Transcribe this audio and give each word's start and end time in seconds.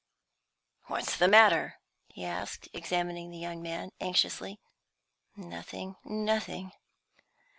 "What's 0.85 1.15
the 1.15 1.27
matter?" 1.27 1.75
he 2.07 2.25
asked, 2.25 2.67
examining 2.73 3.29
the 3.29 3.37
young 3.37 3.61
man 3.61 3.91
anxiously. 4.01 4.59
"Nothing 5.35 5.95
nothing!" 6.03 6.71